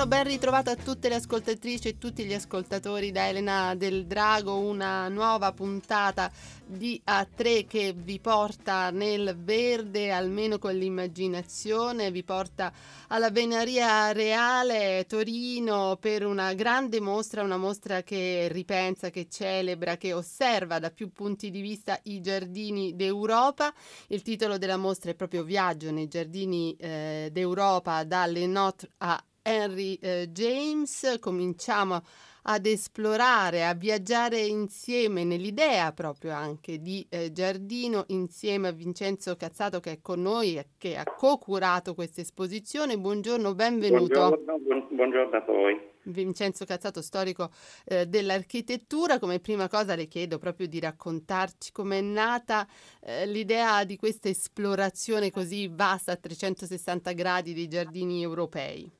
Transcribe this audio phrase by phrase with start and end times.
[0.00, 4.58] Buongiorno, ben ritrovato a tutte le ascoltatrici e tutti gli ascoltatori da Elena del Drago,
[4.58, 6.32] una nuova puntata
[6.64, 12.72] di A3 che vi porta nel verde, almeno con l'immaginazione, vi porta
[13.08, 20.14] alla Venaria Reale Torino per una grande mostra, una mostra che ripensa, che celebra, che
[20.14, 23.70] osserva da più punti di vista i giardini d'Europa.
[24.06, 29.94] Il titolo della mostra è proprio Viaggio nei giardini eh, d'Europa dalle Notre a Henry
[30.00, 32.02] eh, James, cominciamo
[32.42, 39.80] ad esplorare, a viaggiare insieme nell'idea proprio anche di eh, giardino insieme a Vincenzo Cazzato
[39.80, 42.98] che è con noi e che ha co-curato questa esposizione.
[42.98, 44.40] Buongiorno, benvenuto.
[44.44, 45.88] Buongiorno, buongiorno a voi.
[46.04, 47.50] Vincenzo Cazzato, storico
[47.84, 52.66] eh, dell'architettura, come prima cosa le chiedo proprio di raccontarci com'è nata
[53.02, 58.99] eh, l'idea di questa esplorazione così vasta a 360 gradi dei giardini europei.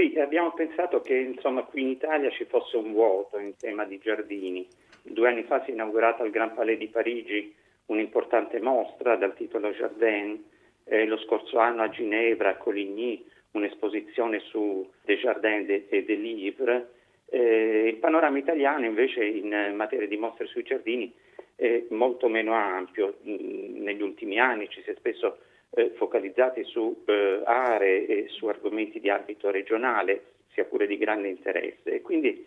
[0.00, 3.98] Sì, abbiamo pensato che insomma, qui in Italia ci fosse un vuoto in tema di
[3.98, 4.66] giardini.
[5.02, 9.72] Due anni fa si è inaugurata al Gran Palais di Parigi un'importante mostra dal titolo
[9.72, 10.42] Jardin,
[10.84, 16.82] eh, lo scorso anno a Ginevra, a Coligny, un'esposizione su Des Jardins et des Livres.
[17.26, 21.12] Eh, il panorama italiano invece in materia di mostre sui giardini
[21.56, 23.18] è molto meno ampio.
[23.24, 25.40] Negli ultimi anni ci si è spesso
[25.70, 31.28] eh, focalizzati su eh, aree e su argomenti di ambito regionale, sia pure di grande
[31.28, 31.92] interesse.
[31.92, 32.46] E quindi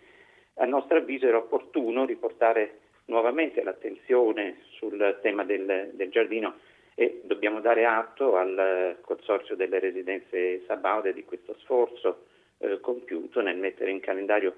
[0.54, 6.58] a nostro avviso era opportuno riportare nuovamente l'attenzione sul tema del, del giardino
[6.94, 12.26] e dobbiamo dare atto al Consorzio delle Residenze Sabaude di questo sforzo
[12.58, 14.54] eh, compiuto nel mettere in calendario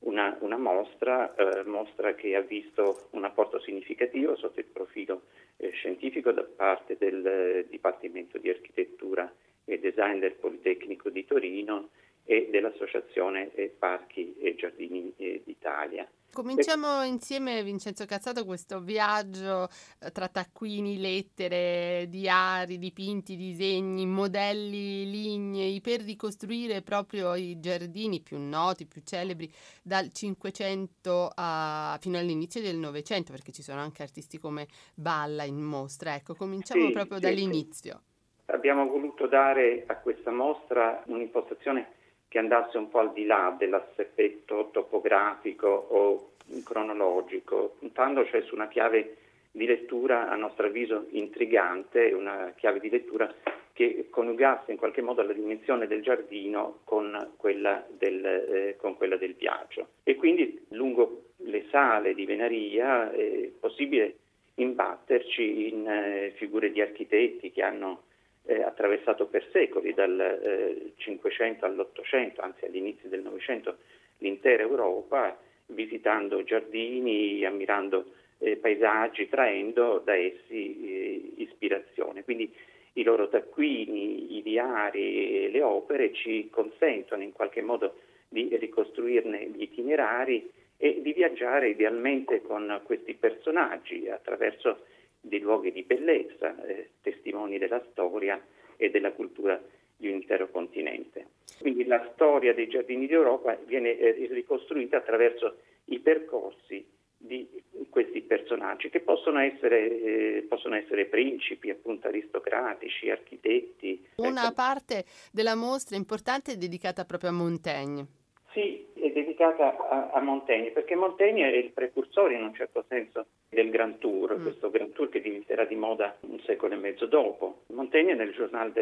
[0.00, 5.22] una, una mostra, eh, mostra che ha visto un apporto significativo sotto il profilo
[5.56, 9.30] eh, scientifico da parte del eh, Dipartimento di Architettura
[9.64, 11.90] e Design del Politecnico di Torino
[12.30, 16.08] e dell'Associazione Parchi e Giardini eh, d'Italia.
[16.32, 19.68] Cominciamo insieme, Vincenzo Cazzato, questo viaggio
[19.98, 28.38] eh, tra taccuini, lettere, diari, dipinti, disegni, modelli lignei per ricostruire proprio i giardini più
[28.38, 29.50] noti, più celebri
[29.82, 35.60] dal 500 a, fino all'inizio del Novecento, perché ci sono anche artisti come Balla in
[35.60, 36.14] mostra.
[36.14, 38.02] Ecco, cominciamo sì, proprio sì, dall'inizio.
[38.44, 41.98] Abbiamo voluto dare a questa mostra un'impostazione
[42.30, 46.30] che andasse un po' al di là dell'aspetto topografico o
[46.62, 49.16] cronologico, puntando cioè su una chiave
[49.50, 53.34] di lettura a nostro avviso intrigante, una chiave di lettura
[53.72, 59.16] che coniugasse in qualche modo la dimensione del giardino con quella del, eh, con quella
[59.16, 59.88] del viaggio.
[60.04, 64.18] E quindi lungo le sale di Venaria è possibile
[64.54, 68.02] imbatterci in eh, figure di architetti che hanno
[68.50, 73.76] eh, attraversato per secoli, dal eh, 500 all'800, anzi all'inizio del Novecento,
[74.18, 78.06] l'intera Europa, visitando giardini, ammirando
[78.38, 82.24] eh, paesaggi, traendo da essi eh, ispirazione.
[82.24, 82.52] Quindi
[82.94, 89.62] i loro taccuini, i diari le opere ci consentono in qualche modo di ricostruirne gli
[89.62, 94.86] itinerari e di viaggiare idealmente con questi personaggi attraverso
[95.20, 98.42] dei luoghi di bellezza, eh, testimoni della storia
[98.76, 99.60] e della cultura
[99.96, 101.26] di un intero continente.
[101.60, 106.84] Quindi la storia dei giardini d'Europa viene eh, ricostruita attraverso i percorsi
[107.22, 107.46] di
[107.90, 114.06] questi personaggi che possono essere, eh, possono essere principi, appunto aristocratici, architetti.
[114.16, 114.54] Una ecco.
[114.54, 118.06] parte della mostra importante è dedicata proprio a Montaigne.
[118.52, 123.26] Sì, è dedicata a, a Montaigne, perché Montaigne è il precursore in un certo senso
[123.48, 124.42] del Grand Tour, mm.
[124.42, 127.62] questo Grand Tour che diventerà di moda un secolo e mezzo dopo.
[127.68, 128.72] Montaigne nel giornale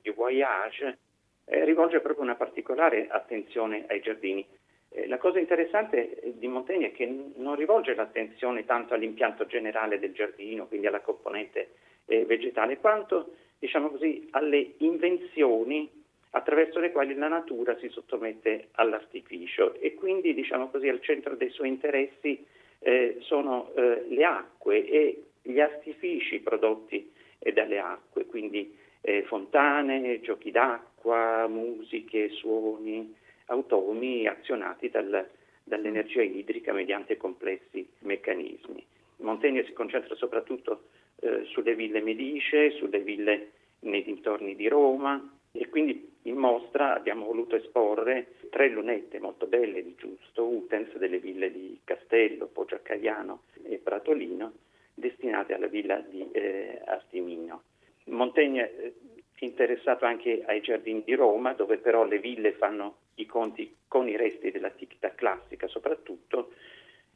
[0.00, 0.98] di Voyage
[1.44, 4.46] eh, rivolge proprio una particolare attenzione ai giardini.
[4.88, 7.06] Eh, la cosa interessante di Montaigne è che
[7.36, 11.70] non rivolge l'attenzione tanto all'impianto generale del giardino, quindi alla componente
[12.06, 15.95] eh, vegetale, quanto diciamo così, alle invenzioni
[16.36, 21.48] attraverso le quali la natura si sottomette all'artificio e quindi diciamo così al centro dei
[21.48, 22.44] suoi interessi
[22.80, 30.20] eh, sono eh, le acque e gli artifici prodotti eh, dalle acque, quindi eh, fontane,
[30.20, 33.14] giochi d'acqua, musiche, suoni,
[33.46, 35.26] automi azionati dal,
[35.64, 38.84] dall'energia idrica mediante complessi meccanismi.
[39.18, 40.88] Montaigne si concentra soprattutto
[41.20, 47.26] eh, sulle ville medicee, sulle ville nei dintorni di Roma, e quindi in mostra abbiamo
[47.26, 53.78] voluto esporre tre lunette molto belle di Giusto, Utens delle ville di Castello, Poggiacaiano e
[53.78, 54.52] Pratolino,
[54.94, 57.62] destinate alla villa di eh, Artimino.
[58.06, 58.92] Montaigne è
[59.40, 64.16] interessato anche ai giardini di Roma, dove però le ville fanno i conti con i
[64.16, 66.52] resti dell'antichità classica soprattutto,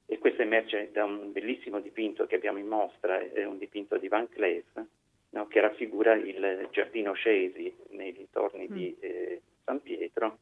[0.06, 4.08] e questo emerge da un bellissimo dipinto che abbiamo in mostra, è un dipinto di
[4.08, 4.84] Van Cleef,
[5.30, 8.72] no, che raffigura il giardino Scesi nei dintorni mm.
[8.72, 10.38] di eh, San Pietro,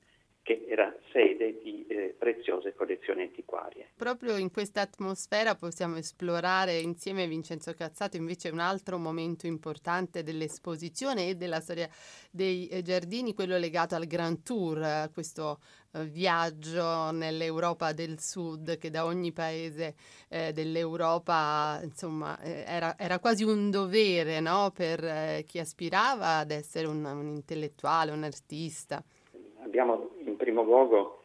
[0.49, 3.91] che era sede di eh, preziose collezioni antiquarie.
[3.95, 10.23] Proprio in questa atmosfera possiamo esplorare insieme a Vincenzo Cazzato invece un altro momento importante
[10.23, 11.87] dell'esposizione e della storia
[12.31, 15.59] dei eh, giardini, quello legato al Grand Tour, questo
[15.93, 19.97] eh, viaggio nell'Europa del Sud che da ogni paese
[20.29, 24.71] eh, dell'Europa insomma eh, era, era, quasi un dovere no?
[24.75, 29.05] per eh, chi aspirava ad essere un, un intellettuale, un artista.
[29.61, 30.17] Abbiamo
[30.59, 31.23] primo luogo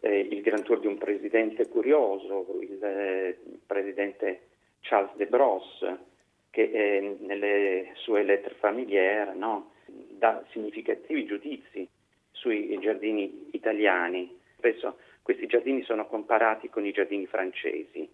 [0.00, 4.48] eh, il Grand Tour di un presidente curioso, il eh, presidente
[4.80, 5.84] Charles de Bros,
[6.50, 11.88] che eh, nelle sue lettere familiari no, dà significativi giudizi
[12.30, 14.38] sui giardini italiani.
[14.56, 18.08] Spesso questi giardini sono comparati con i giardini francesi.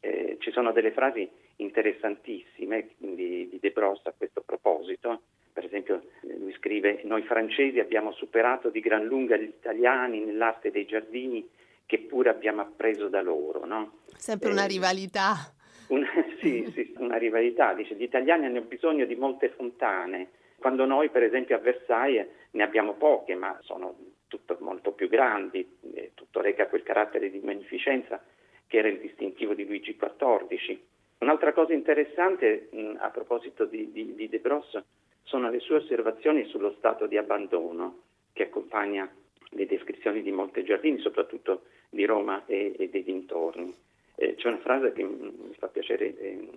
[0.00, 5.20] Eh, ci sono delle frasi interessantissime di, di De Bros a questo proposito
[5.56, 10.84] per esempio lui scrive noi francesi abbiamo superato di gran lunga gli italiani nell'arte dei
[10.84, 11.48] giardini
[11.86, 13.64] che pure abbiamo appreso da loro.
[13.64, 14.00] No?
[14.18, 15.50] Sempre eh, una rivalità.
[15.88, 16.06] Una,
[16.42, 17.72] sì, sì, una rivalità.
[17.72, 22.62] Dice gli italiani hanno bisogno di molte fontane, quando noi per esempio a Versailles ne
[22.62, 23.96] abbiamo poche, ma sono
[24.28, 28.22] tutto molto più grandi, eh, tutto reca quel carattere di magnificenza
[28.66, 30.78] che era il distintivo di Luigi XIV.
[31.20, 32.68] Un'altra cosa interessante
[32.98, 34.78] a proposito di, di, di De Bros
[35.26, 38.02] sono le sue osservazioni sullo stato di abbandono
[38.32, 39.10] che accompagna
[39.50, 43.74] le descrizioni di molti giardini, soprattutto di Roma e, e dei dintorni.
[44.14, 46.48] Eh, c'è una frase che mi fa piacere eh,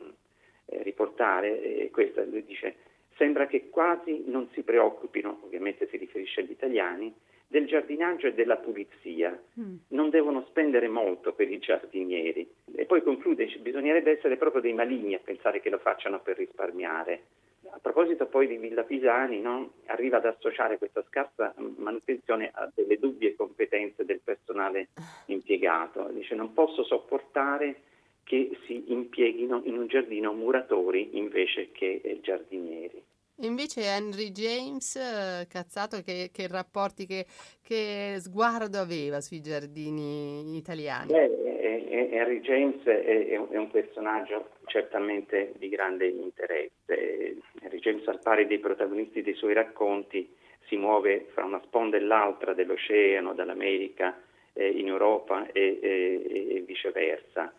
[0.66, 2.76] eh riportare, è questa, lui dice
[3.16, 7.14] sembra che quasi non si preoccupino, ovviamente si riferisce agli italiani,
[7.48, 9.38] del giardinaggio e della pulizia.
[9.60, 9.76] Mm.
[9.90, 12.48] Non devono spendere molto per i giardinieri.
[12.76, 17.24] E poi conclude, bisognerebbe essere proprio dei maligni a pensare che lo facciano per risparmiare.
[17.72, 19.72] A proposito poi di Villa Pisani, no?
[19.86, 24.90] arriva ad associare questa scarsa manutenzione a delle dubbie competenze del personale
[25.26, 26.10] impiegato.
[26.12, 27.82] Dice non posso sopportare
[28.24, 33.04] che si impieghino in un giardino muratori invece che giardinieri.
[33.42, 37.26] Invece Henry James, eh, cazzato, che, che rapporti, che,
[37.62, 41.14] che, sguardo aveva sui giardini italiani?
[41.14, 41.49] Beh,
[41.90, 47.38] Henry James è, un personaggio certamente di grande interesse.
[47.62, 50.34] Henry James, al pari dei protagonisti dei suoi racconti,
[50.68, 54.22] si muove fra una sponda e l'altra dell'oceano, dall'America
[54.54, 57.52] eh, in Europa e, e, e viceversa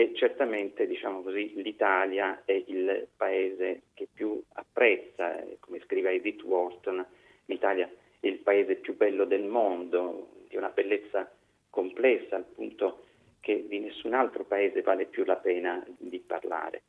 [0.00, 6.42] e certamente diciamo così, l'Italia è il paese che più apprezza, eh, come scrive Edith
[6.42, 7.04] Wharton,
[7.44, 7.86] l'Italia
[8.18, 11.30] è il paese più bello del mondo, di una bellezza
[11.68, 13.08] complessa al punto
[13.40, 16.82] che di nessun altro paese vale più la pena di parlare.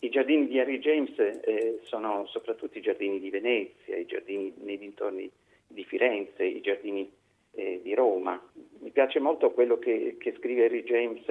[0.00, 4.78] I giardini di Harry James eh, sono soprattutto i giardini di Venezia, i giardini nei
[4.78, 5.30] dintorni
[5.66, 7.10] di Firenze, i giardini
[7.52, 8.40] eh, di Roma.
[8.78, 11.24] Mi piace molto quello che, che scrive Harry James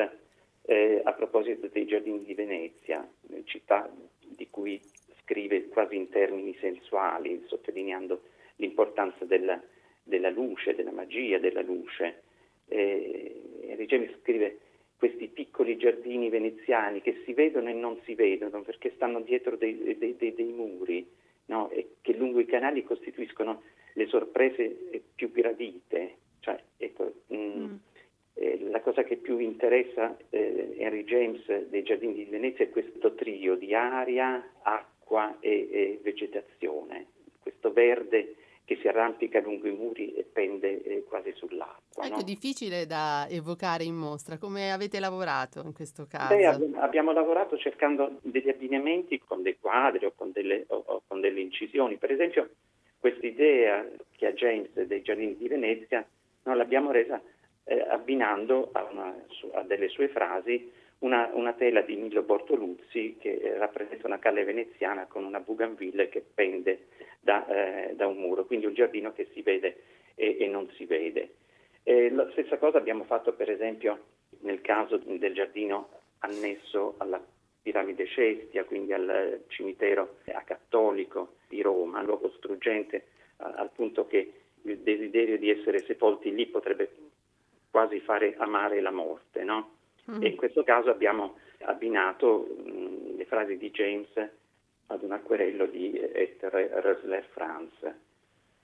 [0.63, 3.10] eh, a proposito dei giardini di Venezia,
[3.46, 4.81] città di cui
[5.22, 8.22] scrive quasi in termini sensuali, sottolineando
[8.57, 9.62] l'importanza della,
[10.03, 12.24] della luce, della magia della luce.
[12.67, 14.57] Eh, Regeni scrive
[14.98, 19.98] questi piccoli giardini veneziani che si vedono e non si vedono perché stanno dietro dei,
[19.98, 21.08] dei, dei, dei muri
[21.46, 21.70] no?
[21.70, 23.62] e che lungo i canali costituiscono
[23.94, 26.16] le sorprese più gradite.
[26.39, 27.75] Cioè, ecco, mh, mm, mm
[28.39, 33.16] eh, la cosa che più interessa eh, Henry James dei Giardini di Venezia è questo
[33.16, 37.08] trio di aria, acqua e, e vegetazione,
[37.39, 38.36] questo verde
[38.67, 42.03] che si arrampica lungo i muri e pende eh, quasi sull'acqua.
[42.03, 42.21] Ecco, no?
[42.24, 44.38] difficile da evocare in mostra.
[44.38, 46.36] Come avete lavorato in questo caso?
[46.36, 46.45] Beh,
[46.75, 51.39] abbiamo lavorato cercando degli abbinamenti con dei quadri o con delle, o, o con delle
[51.39, 51.95] incisioni.
[51.95, 52.50] Per esempio,
[53.00, 56.05] questa idea che ha James dei Giardini di Venezia
[56.43, 57.21] non l'abbiamo resa
[57.63, 59.15] eh, abbinando a, una,
[59.53, 60.69] a, delle sue frasi
[61.00, 66.10] una, una, tela di Milo Bortoluzzi che eh, rappresenta una calle veneziana con una bougainville
[66.10, 66.88] che pende
[67.20, 69.84] da, eh, da, un muro, quindi un giardino che si vede
[70.16, 71.36] e, e non si vede.
[71.84, 75.89] la stessa cosa abbiamo fatto per esempio nel caso del giardino
[76.20, 77.24] annesso alla
[77.62, 85.38] piramide Cestia, quindi al cimitero acattolico di Roma, luogo struggente al punto che il desiderio
[85.38, 86.89] di essere sepolti lì potrebbe
[87.70, 89.76] quasi fare amare la morte, no?
[90.10, 90.24] Mm.
[90.24, 94.10] E in questo caso abbiamo abbinato mh, le frasi di James
[94.88, 97.74] ad un acquerello di Ettore Rösler Franz.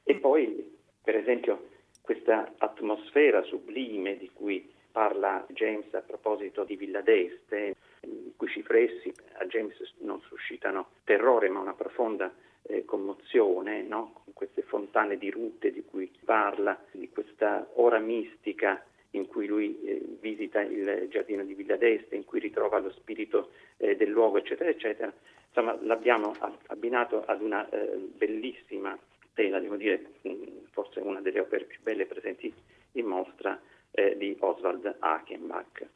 [0.03, 1.69] E poi, per esempio,
[2.01, 9.11] questa atmosfera sublime di cui parla James a proposito di Villa d'Este, i cui cifressi
[9.39, 12.31] a James non suscitano terrore ma una profonda
[12.63, 14.21] eh, commozione, no?
[14.23, 19.79] con queste fontane di rute di cui parla, di questa ora mistica in cui lui
[19.83, 24.37] eh, visita il giardino di Villa d'Este, in cui ritrova lo spirito eh, del luogo,
[24.37, 25.11] eccetera, eccetera.
[25.47, 26.35] Insomma, l'abbiamo
[26.67, 28.97] abbinato ad una eh, bellissima
[29.33, 32.51] tela, devo dire, mm, forse una delle opere più belle presenti
[32.93, 33.59] in mostra
[33.91, 35.87] eh, di Oswald Achenbach.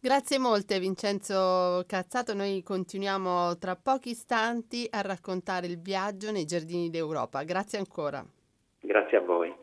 [0.00, 6.90] Grazie molte Vincenzo Cazzato, noi continuiamo tra pochi istanti a raccontare il viaggio nei giardini
[6.90, 7.44] d'Europa.
[7.44, 8.24] Grazie ancora.
[8.80, 9.54] Grazie a voi.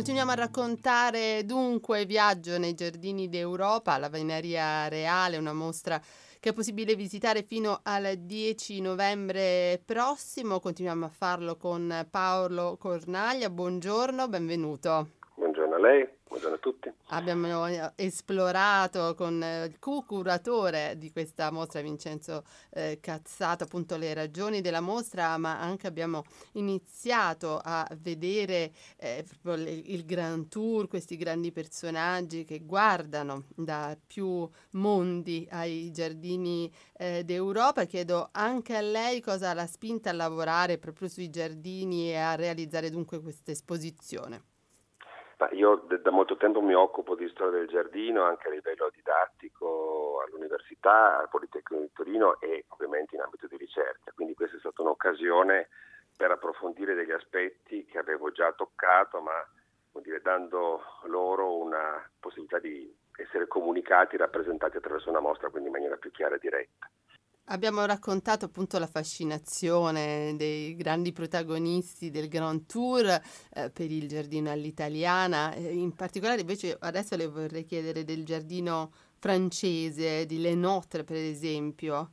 [0.00, 6.00] Continuiamo a raccontare dunque Viaggio nei giardini d'Europa, la Veneria Reale, una mostra
[6.40, 10.58] che è possibile visitare fino al 10 novembre prossimo.
[10.58, 13.50] Continuiamo a farlo con Paolo Cornaglia.
[13.50, 15.08] Buongiorno, benvenuto.
[15.34, 16.08] Buongiorno a lei.
[16.30, 16.92] Buongiorno a tutti.
[17.06, 24.14] Abbiamo eh, esplorato con eh, il co-curatore di questa mostra, Vincenzo eh, Cazzato, appunto le
[24.14, 26.22] ragioni della mostra, ma anche abbiamo
[26.52, 35.48] iniziato a vedere eh, il Grand Tour, questi grandi personaggi che guardano da più mondi
[35.50, 37.86] ai giardini eh, d'Europa.
[37.86, 42.88] Chiedo anche a lei cosa l'ha spinta a lavorare proprio sui giardini e a realizzare
[42.88, 44.49] dunque questa esposizione.
[45.52, 51.18] Io da molto tempo mi occupo di storia del giardino anche a livello didattico all'università,
[51.18, 55.68] al Politecnico di Torino e ovviamente in ambito di ricerca, quindi questa è stata un'occasione
[56.16, 59.32] per approfondire degli aspetti che avevo già toccato, ma
[60.02, 65.96] dire, dando loro una possibilità di essere comunicati, rappresentati attraverso una mostra, quindi in maniera
[65.96, 66.90] più chiara e diretta.
[67.52, 74.52] Abbiamo raccontato appunto la fascinazione dei grandi protagonisti del Grand Tour eh, per il giardino
[74.52, 81.02] all'italiana, eh, in particolare invece adesso le vorrei chiedere del giardino francese, di Le Notre
[81.02, 82.12] per esempio.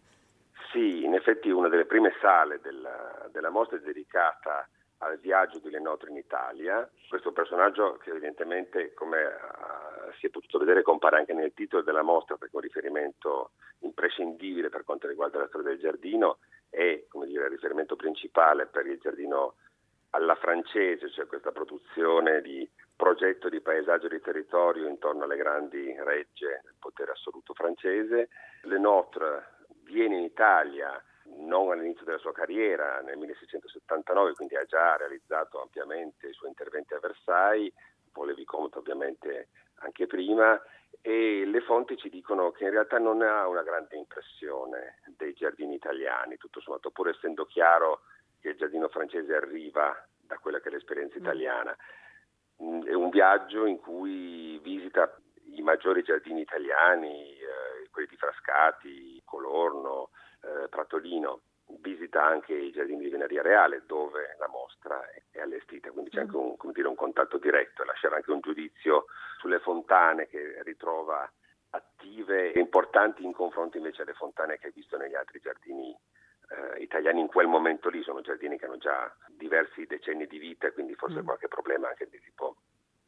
[0.71, 4.67] Sì, in effetti una delle prime sale della, della mostra è dedicata
[4.99, 6.89] al viaggio di Le Notre in Italia.
[7.07, 9.86] Questo personaggio che evidentemente, come uh,
[10.19, 14.69] si è potuto vedere, compare anche nel titolo della mostra perché è un riferimento imprescindibile
[14.69, 16.37] per quanto riguarda la storia del giardino
[16.69, 19.55] e dire, il riferimento principale per il giardino
[20.11, 26.61] alla francese, cioè questa produzione di progetto di paesaggio di territorio intorno alle grandi regge
[26.63, 28.29] del potere assoluto francese.
[28.63, 31.01] Le Notre viene in Italia
[31.39, 36.93] non all'inizio della sua carriera, nel 1679, quindi ha già realizzato ampiamente i suoi interventi
[36.93, 37.73] a Versailles,
[38.11, 40.59] Paul Vicomte ovviamente anche prima,
[41.01, 45.75] e le fonti ci dicono che in realtà non ha una grande impressione dei giardini
[45.75, 48.01] italiani, tutto sommato, pur essendo chiaro
[48.39, 51.21] che il giardino francese arriva da quella che è l'esperienza mm.
[51.21, 51.75] italiana.
[52.57, 55.15] È un viaggio in cui visita
[55.55, 60.09] i maggiori giardini italiani, eh, quelli di Frascati, Colorno,
[60.43, 61.41] eh, Pratolino,
[61.81, 66.37] visita anche i giardini di Veneria Reale dove la mostra è allestita, quindi c'è anche
[66.37, 69.05] un, dire, un contatto diretto e lasciare anche un giudizio
[69.37, 71.29] sulle fontane che ritrova
[71.71, 75.95] attive e importanti in confronto invece alle fontane che ha visto negli altri giardini
[76.49, 80.71] eh, italiani in quel momento lì, sono giardini che hanno già diversi decenni di vita,
[80.71, 81.25] quindi forse mm.
[81.25, 82.55] qualche problema anche di tipo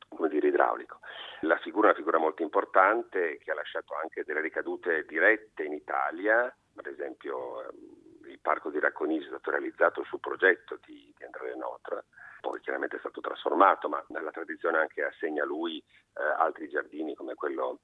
[0.09, 0.99] come dire, idraulico.
[1.41, 5.73] La figura è una figura molto importante che ha lasciato anche delle ricadute dirette in
[5.73, 7.99] Italia, ad esempio ehm,
[8.29, 12.05] il parco di Racconisi è stato realizzato su progetto di, di Andrea Lenotre,
[12.41, 17.15] poi chiaramente è stato trasformato, ma nella tradizione anche assegna a lui eh, altri giardini
[17.15, 17.79] come quello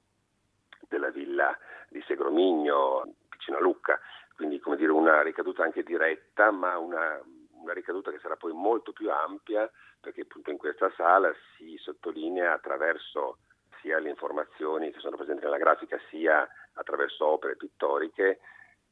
[0.88, 1.56] della villa
[1.88, 4.00] di Segromigno, vicino a Lucca,
[4.34, 8.92] quindi come dire una ricaduta anche diretta, ma una, una ricaduta che sarà poi molto
[8.92, 13.38] più ampia perché appunto in questa sala si sottolinea attraverso
[13.80, 18.40] sia le informazioni che sono presenti nella grafica sia attraverso opere pittoriche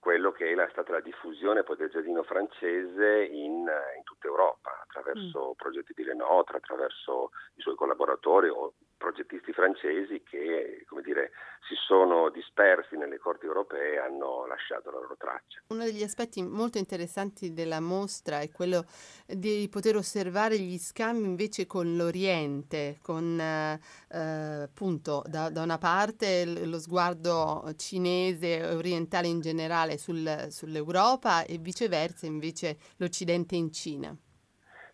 [0.04, 5.48] quello che è stata la diffusione poi del giardino francese in, in tutta Europa attraverso
[5.48, 5.56] mm.
[5.56, 11.32] progetti di Lenotre, attraverso i suoi collaboratori o progettisti francesi che come dire,
[11.68, 15.60] si sono dispersi nelle corti europee e hanno lasciato la loro traccia.
[15.68, 18.84] Uno degli aspetti molto interessanti della mostra è quello
[19.26, 23.78] di poter osservare gli scambi invece con l'Oriente, con eh,
[24.62, 31.58] appunto da, da, una parte lo sguardo cinese e orientale in generale sul, sull'Europa e
[31.58, 34.16] viceversa invece l'Occidente in Cina.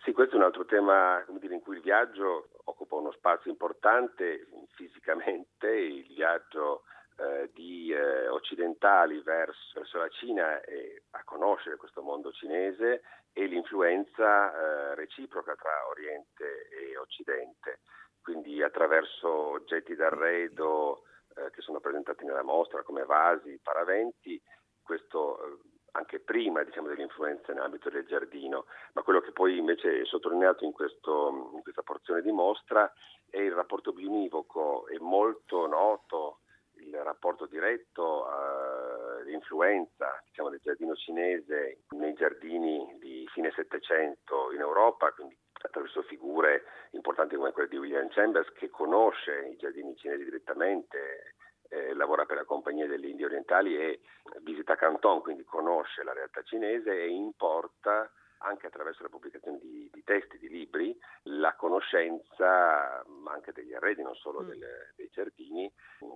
[0.03, 2.49] Sì, questo è un altro tema dire, in cui il viaggio
[2.91, 6.83] occupa uno spazio importante fisicamente, il viaggio
[7.17, 13.47] eh, di eh, occidentali verso, verso, la Cina e a conoscere questo mondo cinese e
[13.47, 17.81] l'influenza eh, reciproca tra Oriente e Occidente,
[18.21, 21.05] quindi attraverso oggetti d'arredo
[21.37, 24.41] eh, che sono presentati nella mostra come vasi, paraventi,
[24.83, 25.59] questo eh,
[25.93, 30.65] anche prima diciamo, dell'influenza in ambito del giardino, ma quello che poi invece è sottolineato
[30.65, 32.93] in, questo, in questa porzione di mostra
[33.29, 36.41] è il rapporto bionivoco, è molto noto
[36.81, 45.13] il rapporto diretto all'influenza diciamo, del giardino cinese nei giardini di fine Settecento in Europa,
[45.13, 51.35] quindi attraverso figure importanti come quella di William Chambers che conosce i giardini cinesi direttamente,
[51.71, 54.01] eh, lavora per la Compagnia delle Indie Orientali e
[54.43, 58.11] visita Canton, quindi conosce la realtà cinese e importa
[58.43, 64.15] anche attraverso la pubblicazione di, di testi, di libri, la conoscenza anche degli arredi, non
[64.15, 64.47] solo mm.
[64.47, 65.71] del, dei giardini,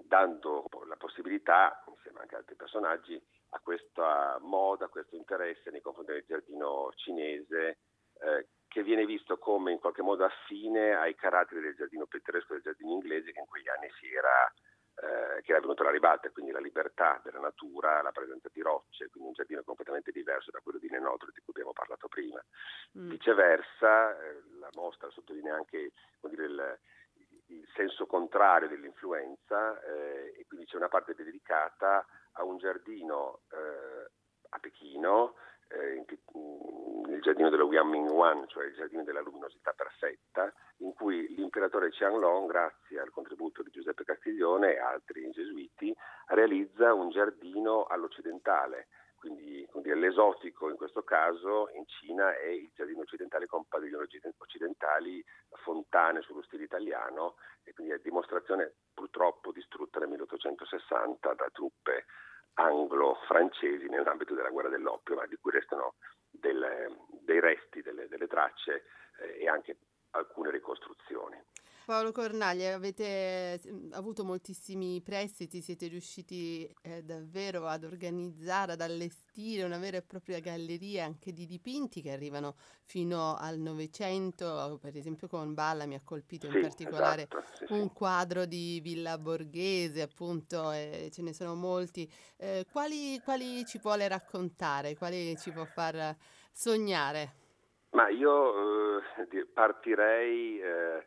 [0.05, 5.83] dando la possibilità, insieme anche ad altri personaggi, a questa moda, a questo interesse nei
[5.83, 7.79] confronti del giardino cinese,
[8.21, 12.55] eh, che viene visto come in qualche modo affine ai caratteri del giardino pittoresco e
[12.55, 14.53] del giardino inglese che in quegli anni si era
[14.97, 19.09] eh, che era venuto alla ribalta, quindi la libertà della natura, la presenza di rocce,
[19.11, 22.43] quindi un giardino completamente diverso da quello di Nenotro di cui abbiamo parlato prima.
[22.99, 23.09] Mm.
[23.09, 26.79] Viceversa, eh, la mostra sottolinea anche dire, il,
[27.47, 34.11] il, senso contrario dell'influenza eh, e quindi c'è una parte dedicata a un giardino eh,
[34.51, 35.35] a Pechino
[35.75, 36.05] eh,
[37.09, 42.49] il giardino dello Wiaming Wan, cioè il giardino della luminosità perfetta, in cui l'imperatore Qianlong,
[42.49, 45.95] grazie al contributo di Giuseppe Castiglione e altri gesuiti,
[46.29, 48.89] realizza un giardino all'occidentale,
[49.25, 54.07] quindi, quindi l'esotico in questo caso in Cina è il giardino occidentale con padiglioni
[54.37, 55.25] occidentali,
[55.63, 62.05] fontane sullo stile italiano e quindi è dimostrazione purtroppo distrutta nel 1860 da truppe
[62.55, 65.95] anglo-francesi nell'ambito della guerra dell'oppio, ma di cui restano
[66.31, 68.85] del, dei resti, delle, delle tracce
[69.21, 69.77] eh, e anche
[70.11, 71.41] alcune ricostruzioni.
[71.85, 79.65] Paolo Cornaglia, avete mm, avuto moltissimi prestiti, siete riusciti eh, davvero ad organizzare, ad allestire
[79.65, 82.55] una vera e propria galleria anche di dipinti che arrivano
[82.87, 87.73] fino al Novecento, per esempio con Balla mi ha colpito sì, in particolare esatto, sì,
[87.75, 92.11] un quadro di Villa Borghese, appunto, eh, ce ne sono molti.
[92.39, 96.17] Eh, quali, quali ci vuole raccontare, quali ci può far
[96.51, 97.43] sognare?
[97.91, 101.07] Ma io eh, partirei eh,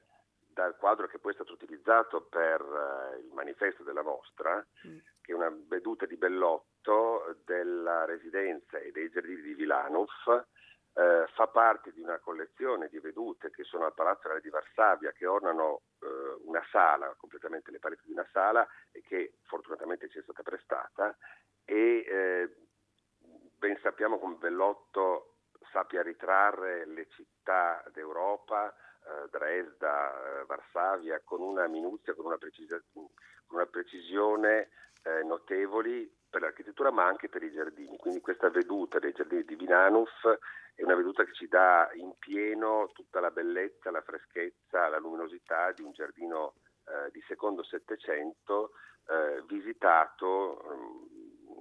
[0.57, 4.97] dal quadro che poi è stato utilizzato per uh, il manifesto della mostra, mm.
[5.21, 11.47] che è una veduta di Bellotto della residenza e dei giardini di Vilanov, uh, fa
[11.47, 15.81] parte di una collezione di vedute che sono al Palazzo Reale di Varsavia, che ornano
[15.99, 20.41] uh, una sala, completamente le pareti di una sala, e che fortunatamente ci è stata
[20.41, 21.15] prestata,
[21.65, 22.55] e eh,
[23.19, 25.35] ben sappiamo come Bellotto
[25.71, 28.73] sappia ritrarre le città d'Europa,
[29.07, 33.07] eh, Dresda, eh, Varsavia, con una minuzia, con una, precisa, con
[33.49, 34.69] una precisione
[35.03, 37.97] eh, notevoli per l'architettura ma anche per i giardini.
[37.97, 40.37] Quindi questa veduta dei giardini di Vinanuf
[40.75, 45.71] è una veduta che ci dà in pieno tutta la bellezza, la freschezza, la luminosità
[45.71, 48.71] di un giardino eh, di secondo Settecento
[49.47, 51.16] visitato um,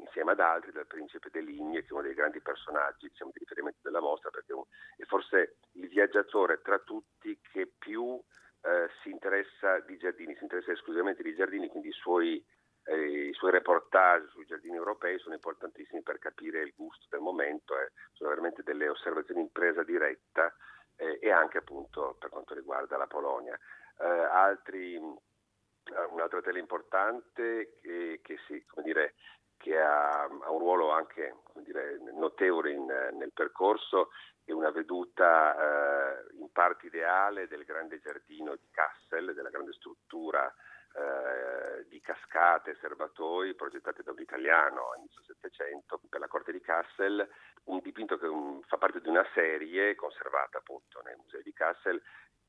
[0.07, 3.81] insieme ad altri dal principe Deligne, che è uno dei grandi personaggi diciamo, di riferimento
[3.83, 4.55] della mostra, perché
[4.97, 8.19] è forse il viaggiatore tra tutti che più
[8.63, 12.45] eh, si interessa di giardini, si interessa esclusivamente di giardini, quindi i suoi,
[12.85, 17.79] eh, i suoi reportage sui giardini europei sono importantissimi per capire il gusto del momento,
[17.79, 20.55] eh, sono veramente delle osservazioni in presa diretta
[20.97, 23.59] eh, e anche appunto per quanto riguarda la Polonia.
[23.99, 29.15] Eh, altri, un'altra tela importante che, che si, dire,
[29.67, 34.11] che ha, ha, un ruolo anche dire, notevole in, nel percorso
[34.45, 40.47] e una veduta eh, in parte ideale del grande giardino di Kassel, della grande struttura
[40.95, 46.53] eh, di cascate e serbatoi progettate da un italiano a inizio Settecento per la corte
[46.53, 47.29] di Kassel,
[47.65, 52.01] un dipinto che um, fa parte di una serie conservata appunto nei musei di Kassel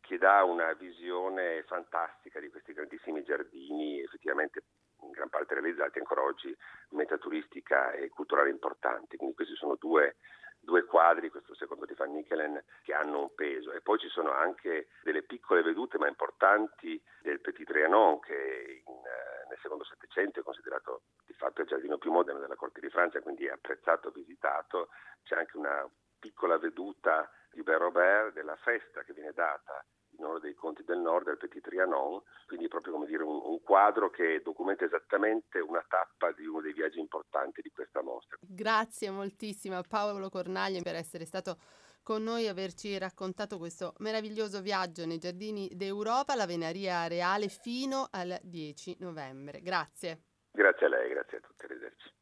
[0.01, 4.61] che dà una visione fantastica di questi grandissimi giardini, effettivamente
[5.07, 6.55] in gran parte realizzati ancora oggi
[6.89, 9.17] meta turistica e culturale importanti.
[9.17, 10.17] Quindi questi sono due,
[10.59, 13.71] due quadri, questo secondo di Van Nichelen, che hanno un peso.
[13.71, 18.95] E poi ci sono anche delle piccole vedute ma importanti del Petit Trianon che in,
[18.95, 22.89] eh, nel secondo Settecento è considerato di fatto il giardino più moderno della Corte di
[22.89, 24.89] Francia, quindi è apprezzato, visitato.
[25.23, 25.89] C'è anche una
[26.19, 29.83] piccola veduta di Robert della festa che viene data
[30.17, 33.61] in onore dei conti del nord del Petit Trianon, quindi proprio come dire un, un,
[33.61, 38.37] quadro che documenta esattamente una tappa di uno dei viaggi importanti di questa mostra.
[38.41, 41.57] Grazie moltissimo a Paolo Cornaglia per essere stato
[42.03, 48.07] con noi e averci raccontato questo meraviglioso viaggio nei giardini d'Europa, la Venaria Reale fino
[48.09, 49.61] al 10 novembre.
[49.61, 50.21] Grazie.
[50.51, 52.15] Grazie a lei, grazie a tutti, arrivederci.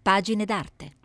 [0.00, 0.98] Pagine d'arte.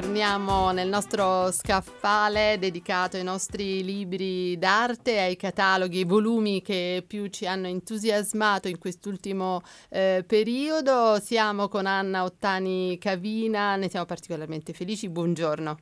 [0.00, 7.26] Torniamo nel nostro scaffale dedicato ai nostri libri d'arte, ai cataloghi, ai volumi che più
[7.26, 11.18] ci hanno entusiasmato in quest'ultimo eh, periodo.
[11.20, 15.08] Siamo con Anna Ottani Cavina, ne siamo particolarmente felici.
[15.08, 15.78] Buongiorno.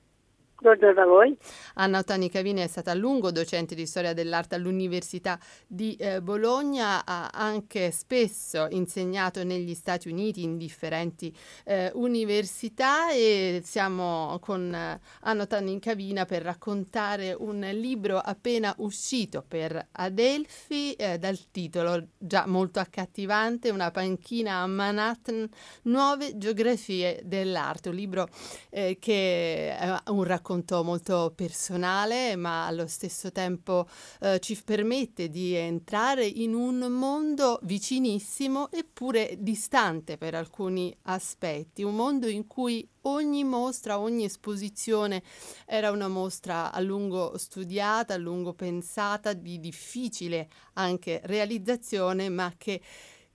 [0.59, 1.37] Buongiorno a voi.
[1.75, 7.05] Anna Ottani Cavini è stata a lungo docente di storia dell'arte all'Università di eh, Bologna,
[7.05, 14.99] ha anche spesso insegnato negli Stati Uniti in differenti eh, università e siamo con eh,
[15.21, 22.47] Anna Ottani Cavina per raccontare un libro appena uscito per Adelphi eh, dal titolo già
[22.47, 25.47] molto accattivante Una panchina a Manhattan,
[25.83, 28.27] nuove geografie dell'arte, un libro
[28.71, 33.89] eh, che è un racconto racconto molto personale, ma allo stesso tempo
[34.21, 41.97] eh, ci permette di entrare in un mondo vicinissimo eppure distante per alcuni aspetti, un
[41.97, 45.25] mondo in cui ogni mostra, ogni esposizione
[45.65, 52.81] era una mostra a lungo studiata, a lungo pensata, di difficile anche realizzazione, ma che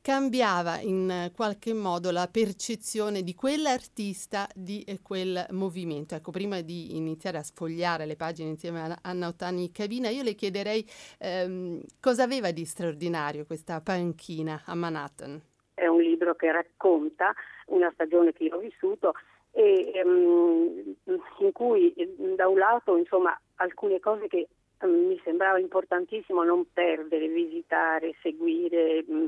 [0.02, 6.16] cambiava in qualche modo la percezione di quell'artista di quel movimento.
[6.16, 10.34] Ecco, prima di iniziare a sfogliare le pagine insieme a Anna Ottani Cavina, io le
[10.34, 10.86] chiederei
[11.20, 15.40] ehm, cosa aveva di straordinario questa panchina a Manhattan.
[15.74, 17.34] È un libro che racconta
[17.68, 19.14] una stagione che io ho vissuto
[19.52, 20.96] e um,
[21.40, 21.94] in cui
[22.36, 24.48] da un lato insomma alcune cose che
[24.82, 29.28] um, mi sembrava importantissimo non perdere, visitare, seguire, um,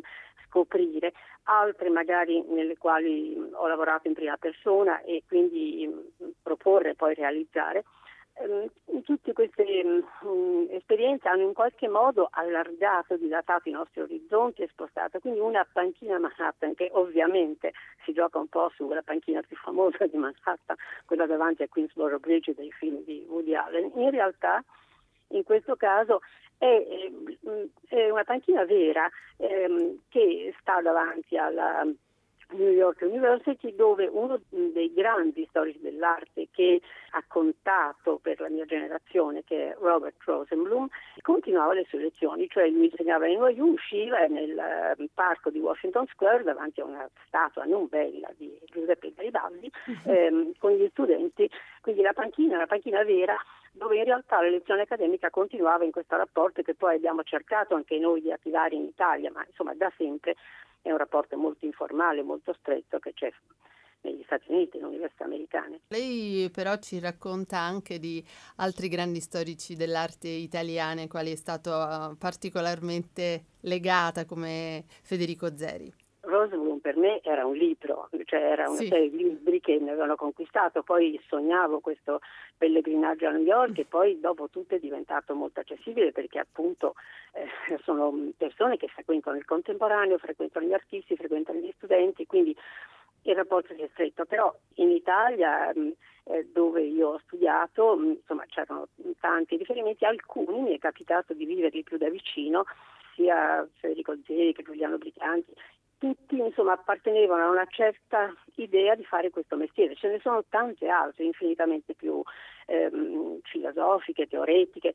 [0.54, 1.14] scoprire,
[1.44, 5.90] altre magari nelle quali ho lavorato in prima persona e quindi
[6.44, 7.84] proporre e poi realizzare.
[8.36, 8.68] Ehm,
[9.04, 9.64] tutte queste
[10.70, 15.20] esperienze hanno in qualche modo allargato, dilatato i nostri orizzonti e spostato.
[15.20, 20.18] Quindi una panchina Manhattan che ovviamente si gioca un po' sulla panchina più famosa di
[20.18, 24.64] Manhattan, quella davanti a Queensboro Bridge dei film di Woody Allen, in realtà
[25.30, 26.22] in questo caso
[26.64, 27.12] è,
[27.90, 31.86] è una panchina vera ehm, che sta davanti alla
[32.52, 38.66] New York University dove uno dei grandi storici dell'arte che ha contato per la mia
[38.66, 40.88] generazione, che è Robert Rosenblum,
[41.22, 46.06] continuava le sue lezioni, cioè lui insegnava in NYU, usciva nel ehm, parco di Washington
[46.08, 49.70] Square davanti a una statua non bella di Giuseppe Garibaldi
[50.06, 51.50] ehm, con gli studenti,
[51.82, 53.36] quindi la panchina, la panchina vera
[53.74, 57.98] dove in realtà la lezione accademica continuava in questo rapporto che poi abbiamo cercato anche
[57.98, 60.36] noi di attivare in Italia, ma insomma da sempre
[60.82, 63.32] è un rapporto molto informale, molto stretto che c'è
[64.02, 65.80] negli Stati Uniti, nelle università americane.
[65.88, 68.24] Lei però ci racconta anche di
[68.58, 75.92] altri grandi storici dell'arte italiana quali è stato uh, particolarmente legata come Federico Zeri.
[76.24, 78.88] Rosewood per me era un libro, cioè era una sì.
[78.88, 82.22] serie di libri che mi avevano conquistato, poi sognavo questo
[82.58, 86.96] pellegrinaggio a New York e poi dopo tutto è diventato molto accessibile perché appunto
[87.34, 92.56] eh, sono persone che frequentano il contemporaneo, frequentano gli artisti, frequentano gli studenti, quindi
[93.24, 95.92] il rapporto si è stretto, però in Italia mh,
[96.26, 98.88] eh, dove io ho studiato mh, insomma c'erano
[99.20, 102.64] tanti riferimenti, alcuni mi è capitato di viverli più da vicino
[103.16, 105.54] sia Federico Zeri che Giuliano Briganti
[105.98, 109.96] tutti insomma, appartenevano a una certa idea di fare questo mestiere.
[109.96, 112.22] Ce ne sono tante altre, infinitamente più
[112.68, 114.94] ehm, filosofiche, teoretiche.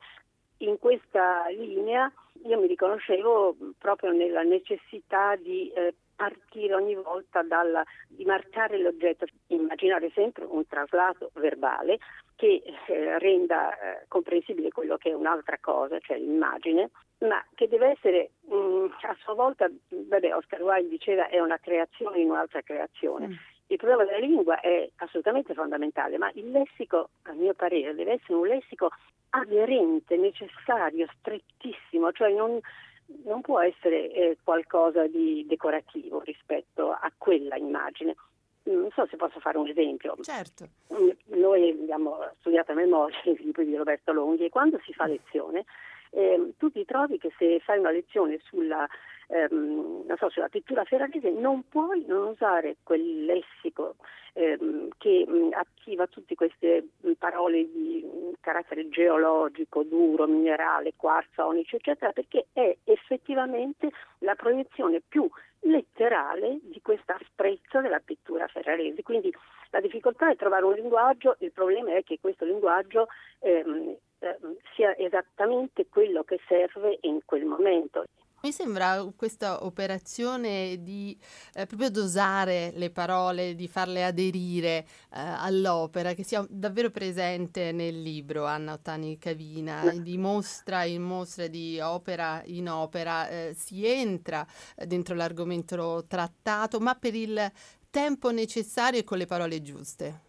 [0.57, 2.11] In questa linea
[2.43, 9.25] io mi riconoscevo proprio nella necessità di eh, partire ogni volta dalla, di marcare l'oggetto,
[9.47, 11.99] immaginare sempre un traslato verbale
[12.39, 17.89] che eh, renda eh, comprensibile quello che è un'altra cosa, cioè l'immagine, ma che deve
[17.89, 22.61] essere mh, mm, a sua volta, vabbè, Oscar Wilde diceva è una creazione in un'altra
[22.61, 23.27] creazione.
[23.27, 23.33] Mm.
[23.67, 28.35] Il problema della lingua è assolutamente fondamentale, ma il lessico, a mio parere, deve essere
[28.35, 28.89] un lessico
[29.31, 32.57] aderente, necessario, strettissimo, cioè non,
[33.25, 38.15] non può essere eh, qualcosa di decorativo rispetto a quella immagine.
[38.69, 40.15] Non so se posso fare un esempio.
[40.21, 40.67] Certo.
[41.25, 45.65] Noi abbiamo studiato a memoria i libri di Roberto Longhi e quando si fa lezione
[46.11, 48.87] eh, tu ti trovi che se fai una lezione sulla,
[49.29, 53.95] ehm, so, sulla pittura ferrarese non puoi non usare quel lessico
[54.33, 61.77] ehm, che mh, attiva tutte queste parole di mh, carattere geologico, duro, minerale, quarzo, onice,
[61.77, 63.89] eccetera, perché è effettivamente
[64.19, 65.29] la proiezione più
[65.61, 69.03] letterale di questa asprezza della pittura ferrarese.
[69.03, 69.33] Quindi
[69.71, 73.07] la difficoltà è trovare un linguaggio, il problema è che questo linguaggio
[73.39, 74.37] ehm, eh,
[74.75, 78.05] sia esattamente quello che serve in quel momento.
[78.41, 81.17] Mi sembra questa operazione di
[81.53, 88.01] eh, proprio dosare le parole, di farle aderire eh, all'opera, che sia davvero presente nel
[88.01, 94.47] libro Anna Ottani Cavina, di mostra in mostra, di opera in opera, eh, si entra
[94.85, 97.51] dentro l'argomento trattato, ma per il
[97.89, 100.27] tempo necessario e con le parole giuste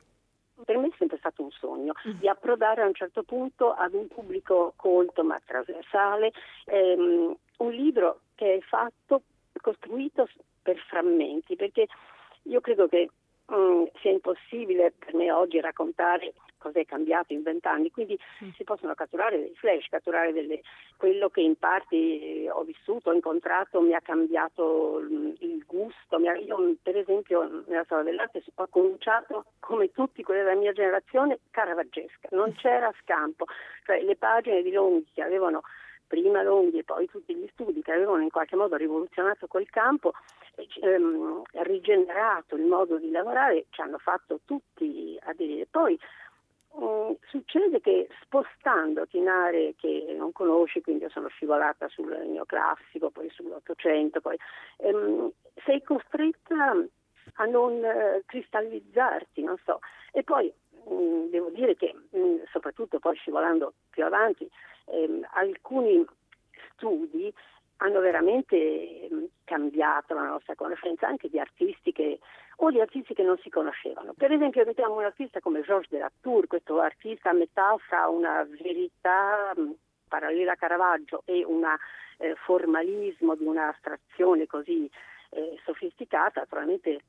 [0.65, 2.19] per me è sempre stato un sogno mm.
[2.19, 6.33] di approdare a un certo punto ad un pubblico colto ma trasversale,
[6.67, 9.23] ehm, un libro che è fatto,
[9.61, 10.29] costruito
[10.63, 11.87] per frammenti, perché
[12.45, 13.11] io credo che
[13.47, 18.51] mh, mm, sia impossibile per me oggi raccontare cosa è cambiato in vent'anni, quindi mm.
[18.51, 20.61] si possono catturare dei flash, catturare delle,
[20.97, 26.17] quello che in parte ho vissuto, ho incontrato, mi ha cambiato il gusto.
[26.17, 31.41] Ha, io per esempio nella storia dell'arte ho cominciato come tutti quelli della mia generazione
[31.51, 33.47] caravaggesca, non c'era scampo,
[33.85, 35.63] cioè le pagine di Longhi che avevano
[36.11, 40.11] prima Longhi e poi tutti gli studi che avevano in qualche modo rivoluzionato quel campo,
[40.83, 45.69] ehm, rigenerato il modo di lavorare, ci hanno fatto tutti aderire.
[45.71, 45.97] Poi
[46.79, 53.11] Mm, succede che spostandoti in aree che non conosci, quindi io sono scivolata sul neoclassico,
[53.11, 54.37] poi sull'Ottocento, poi,
[54.77, 55.33] ehm,
[55.65, 56.77] sei costretta
[57.35, 59.81] a non eh, cristallizzarti, non so.
[60.13, 60.53] E poi
[60.93, 64.49] mm, devo dire che, mm, soprattutto poi scivolando più avanti,
[64.87, 66.05] ehm, alcuni
[66.73, 67.33] studi
[67.83, 69.09] hanno veramente
[69.45, 72.21] cambiato la nostra conoscenza anche di artisti che,
[72.57, 74.13] o di artisti che non si conoscevano.
[74.15, 78.09] Per esempio vediamo un artista come Georges de la Tour, questo artista a metà fra
[78.09, 79.55] una verità
[80.09, 81.65] parallela a Caravaggio e un
[82.19, 84.91] eh, formalismo di un'astrazione così
[85.31, 87.01] eh, sofisticata, naturalmente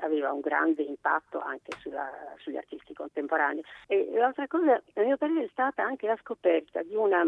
[0.00, 3.64] aveva un grande impatto anche sulla, sugli artisti contemporanei.
[3.86, 7.24] E l'altra cosa, a mio parere, è stata anche la scoperta di una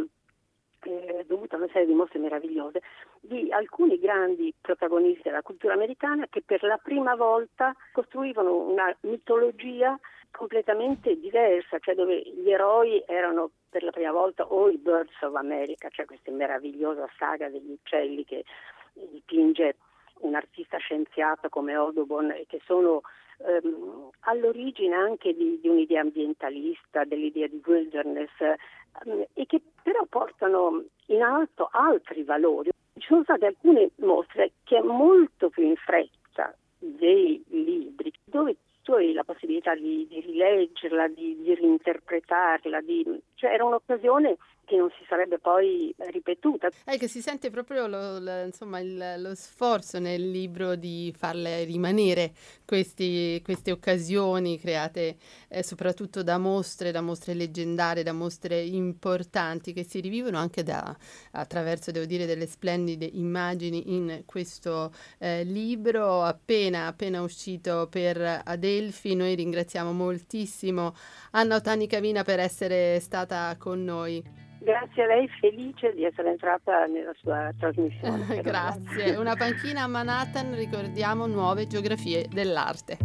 [0.83, 2.83] eh, dovuta a una serie di mostre meravigliose
[3.21, 9.99] di alcuni grandi protagonisti della cultura americana che per la prima volta costruivano una mitologia
[10.31, 15.35] completamente diversa, cioè dove gli eroi erano per la prima volta o i Birds of
[15.35, 18.45] America, cioè questa meravigliosa saga degli uccelli che
[18.93, 19.77] dipinge
[20.21, 23.03] un artista scienziato come Audubon che sono
[23.39, 30.85] ehm, all'origine anche di, di, un'idea ambientalista, dell'idea di wilderness ehm, e che però portano
[31.07, 32.71] in alto altri valori.
[32.99, 39.13] Ci sono state alcune mostre che molto più in fretta dei libri, dove tu hai
[39.13, 43.05] la possibilità di, di rileggerla, di, di reinterpretarla, di,
[43.35, 44.37] cioè era un'occasione
[44.69, 46.69] che non si sarebbe poi ripetuta.
[46.85, 51.65] È che si sente proprio lo, lo, insomma, il, lo sforzo nel libro di farle
[51.65, 52.33] rimanere
[52.67, 55.17] questi, queste occasioni create
[55.49, 60.95] eh, soprattutto da mostre, da mostre leggendarie, da mostre importanti che si rivivono anche da,
[61.33, 69.15] attraverso, devo dire, delle splendide immagini in questo eh, libro appena, appena uscito per Adelphi.
[69.15, 70.95] Noi ringraziamo moltissimo
[71.31, 74.23] Anna Otani Cavina per essere stata con noi.
[74.61, 78.41] Grazie a lei, felice di essere entrata nella sua trasmissione.
[78.43, 79.17] Grazie.
[79.17, 82.99] Una panchina a Manhattan, ricordiamo nuove geografie dell'arte.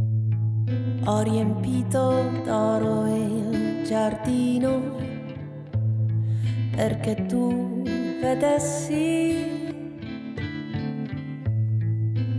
[1.06, 4.96] Ho riempito d'oro il giardino
[6.76, 7.84] perché tu
[8.22, 9.54] vedessi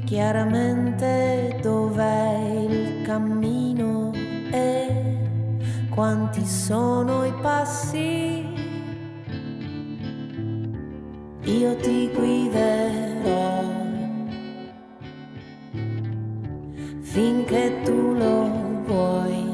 [0.04, 4.12] chiaramente dov'è il cammino
[4.50, 5.18] e
[5.90, 8.43] quanti sono i passi
[11.46, 13.62] io ti guiderò
[17.02, 18.50] finché tu lo
[18.86, 19.53] vuoi.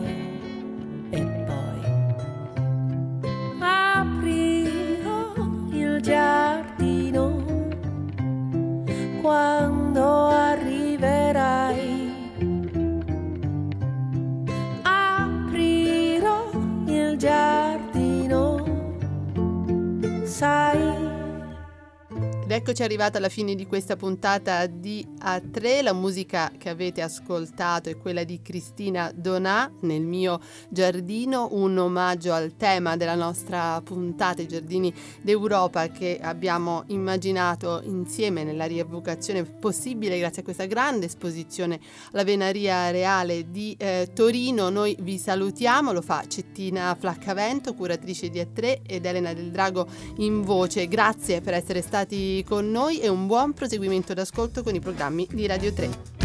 [22.50, 25.84] Ed eccoci arrivati alla fine di questa puntata di A3.
[25.84, 32.32] La musica che avete ascoltato è quella di Cristina Donà nel mio giardino, un omaggio
[32.32, 40.18] al tema della nostra puntata, i giardini d'Europa che abbiamo immaginato insieme nella rievocazione possibile
[40.18, 41.78] grazie a questa grande esposizione
[42.10, 44.70] alla Venaria Reale di eh, Torino.
[44.70, 49.86] Noi vi salutiamo, lo fa Cettina Flaccavento, curatrice di A3 ed Elena del Drago
[50.16, 50.88] in voce.
[50.88, 55.46] Grazie per essere stati con noi e un buon proseguimento d'ascolto con i programmi di
[55.46, 56.19] Radio 3.